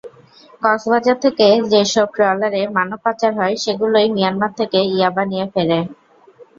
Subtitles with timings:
[0.63, 5.79] কক্সবাজার থেকে যেসব ট্রলারে মানব পাচার হয়, সেগুলোই মিয়ানমার থেকে ইয়াবা নিয়ে ফেরে।